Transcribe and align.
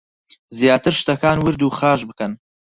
زیاتر 0.57 0.93
شتەکان 0.99 1.37
ورد 1.41 1.61
و 1.63 1.75
خاش 1.77 2.01
بکەن 2.09 2.31